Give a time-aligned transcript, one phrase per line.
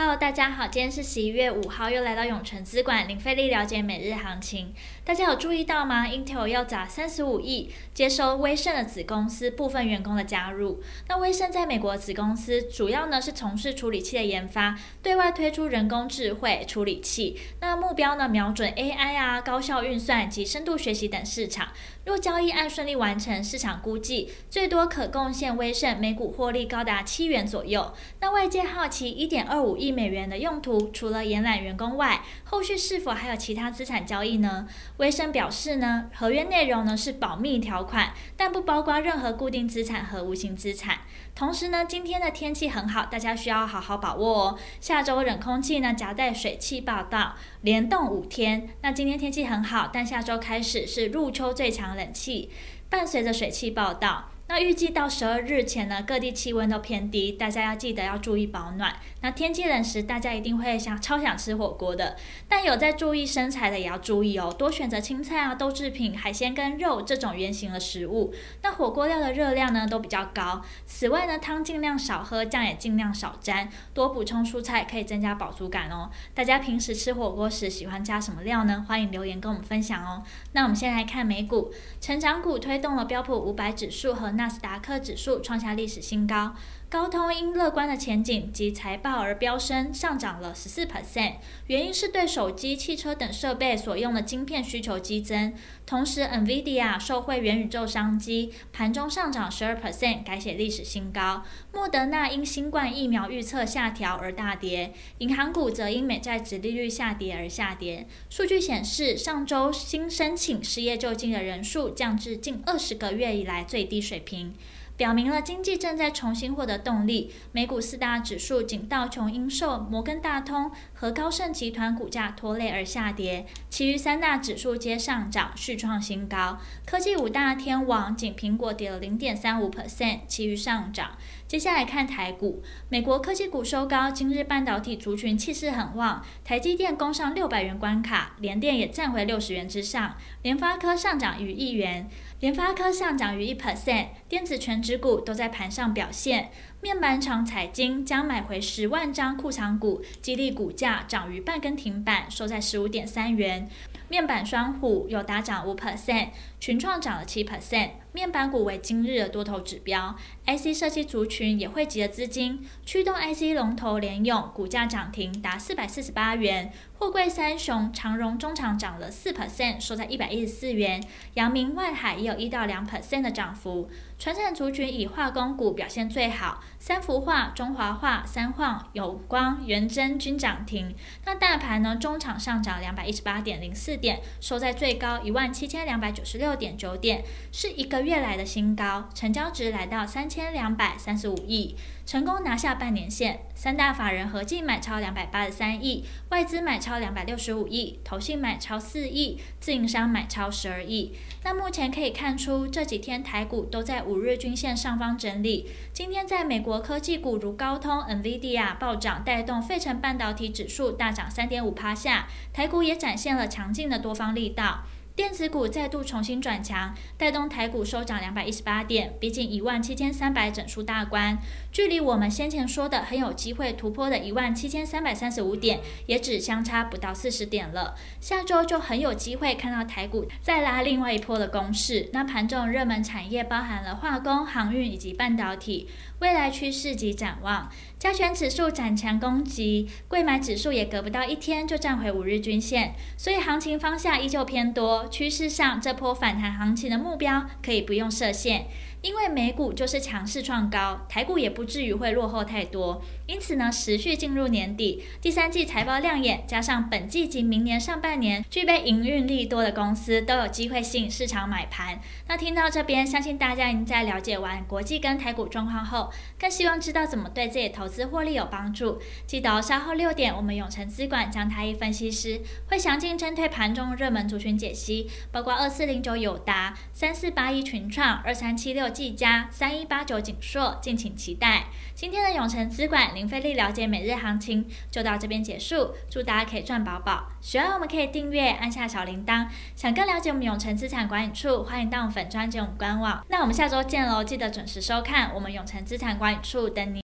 [0.00, 4.72] Hello，大家好，今天是十一月五号，又来到永诚资管零费力了解每日行情。
[5.04, 10.80] 大家有注意到吗？Intel 要砸三十五亿接收威盛的子公司部分员工的加入。
[11.08, 17.36] 那威盛在美国子公司主要呢是从事处理器的研发，对外推出人工智慧处理器。
[17.60, 21.72] 那目标呢瞄准 AI 啊、高效运算及深度学习等市场。
[22.04, 27.92] 若交易案顺利完成，市场估计最多可贡献威盛每股获利高达七元左右。
[28.20, 29.87] 那外界好奇一点二五亿。
[29.92, 34.66] 美元的用途除了延揽员工外，后续是否还有其他资产交易呢？
[34.98, 40.98] 威盛表示呢，合约内容呢是保密条款，但不包括任何固定资产和无形资产。
[41.34, 44.58] 同时呢，今天的天气很好，大家需要好好把握哦。
[44.80, 48.68] 下周冷空气呢夹带水汽报道，连冻五天。
[48.82, 52.50] 那今天天气很好，但下周开始是入秋最强冷气，
[52.88, 54.30] 伴随着水汽报道。
[54.48, 58.96] 那预计到十二日前呢，各地气温都偏低，大家要记得要注意保暖。
[59.20, 62.16] 那天气冷时，大家一定会想超想吃火锅的，
[62.48, 68.32] 但有在注意身材的也要注意哦，多选择青菜啊、豆制品、海鲜跟肉这种原型的食物。
[68.62, 76.08] 那火锅料的热量呢都比较高，此外呢汤尽量少喝，酱也尽量少沾，多补充蔬菜可以增加饱足感哦。
[76.34, 78.86] 大家平时吃火锅时喜欢加什么料呢？
[78.88, 80.22] 欢迎留言跟我们分享哦。
[80.52, 86.54] 那我们先来看美股，成长股推动了标普五百指数和纳斯达克指数创下历史新高。
[86.90, 91.34] 高通因乐观的前景及财报而飙升，上涨了十四 percent，
[91.66, 95.52] 原因是对手机、汽车等设备所用的晶片需求激增。
[95.84, 101.42] 同时，NVIDIA 受惠元宇宙商机，盘中上涨十二 percent，改写历史新高。
[101.74, 108.06] 莫德纳因新冠疫苗预测下调而大跌，银行股则因美债殖利率下跌而下跌。
[108.30, 114.54] 数据显示，上周新申请失业救济的人数降至近二十个月以来最低水平。
[114.98, 117.32] 表明了经济正在重新获得动力。
[117.52, 126.58] 美股四大指数仅道琼英受摩根大通和高盛集团股价拖累而下跌，其余三大指数皆上涨，续创新高。
[126.84, 131.12] 科技五大天王仅苹果跌了零点三五 percent，其余上涨。
[131.46, 142.10] 接下来看台股，美国科技股收高，今日半导体族群气势很旺，台积电攻上六百元关卡，联电也站回六十元之上，联发科上涨逾一元。
[142.40, 146.50] 联发科上涨逾一 percent，电子权指股都在盘上表现。
[146.80, 153.68] 面板厂彩晶将买回十万张库藏股，激励股价涨逾半根停板，收在十五点三元。
[154.08, 157.90] 面板双虎有大涨五 percent，群创涨了七 percent。
[158.12, 166.72] 面板股为今日的多头指标，IC 设计族群也汇集了资金，驱动 IC 龙头联咏股价涨停达四百四十八元。
[166.98, 171.00] 货柜三雄长荣中长涨了四 percent，收在一百一十四元。
[171.34, 173.88] 阳明外海也有一到两 percent 的涨幅。
[174.18, 180.92] 传产族群以化工股表现最好，三福化、中华化、三晃、友光、元真均涨停。
[181.24, 181.94] 那大盘呢？
[181.94, 187.22] 中场上涨两百一十八点零四点，收在最高一万七千两百九十六点九点，
[187.52, 189.08] 是一个月来的新高。
[189.14, 191.76] 成交值来到三千两百三十五亿，
[192.08, 193.40] 成功拿下半年线。
[193.54, 201.12] 三大法人合计买超两百八十三亿，外资买超两百六十五亿，投信买超四亿，自营商买超十二亿。
[201.44, 205.70] 那目前可以看出，这几天台股都在五日均线上方整理。
[205.92, 214.84] 今天在美国科技股如高通、NVIDIA 暴涨，带动费城半导体指数大涨三点五趴下，台股也展现了强劲的多方力道。
[215.18, 221.36] 电子股再度重新转强，带动台股收涨两百一十八点，逼近一万七千三百整数大关，
[221.72, 227.96] 距离我们先前说的很有机会突破的一万七千三百三十五点，也只相差不到四十点了。
[228.20, 232.10] 下周就很有机会看到台股再拉另外一波的攻势。
[232.12, 235.88] 那盘中热门产业包含了化工、航运以及半导体，
[236.20, 237.68] 未来趋势及展望。
[237.98, 245.07] 加权指数展强攻击，柜买指数也隔不到一天就站回五日均线，所以行情方向依旧偏多。
[245.08, 248.66] 趋势上，这波反弹行情的目标可以不用设限。
[249.00, 253.00] 因为美股就是强势创高，台股也不至于会落后太多。
[253.26, 262.00] 因此呢，持续进入年底，第三季财报亮眼，加上本季及明年上半年具备营运力多的公司，都有机会吸引市场买盘。
[262.26, 269.00] 那听到这边，相信大家已经在了解完国际跟台股状况后，更希望知道怎么对自己投资获利有帮助。
[269.26, 278.87] 记得稍后六点，我们永诚资管江太一分析师会详尽针对盘中热门族群解析，包括二四零九友达、三四八一群创、二三七六。
[278.88, 281.66] 技嘉三一八九景硕，敬请期待。
[281.94, 287.28] 今天的永诚资管零费力了解每日行情就到这边结束，祝大家可以赚饱饱。
[287.40, 289.48] 喜欢我们可以订阅，按下小铃铛。
[289.74, 293.24] 想更了解我们永诚资产管理处，欢迎到我们粉专及我们官网。
[293.28, 297.07] 那我们下周见喽，记得准时收看我们永诚资产管理处等你。